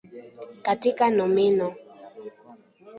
[0.61, 1.75] katika nomino